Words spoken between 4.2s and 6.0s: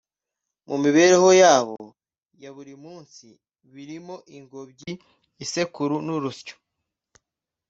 ingobyi, isekuru